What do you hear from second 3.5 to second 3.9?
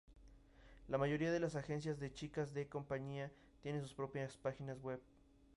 tienen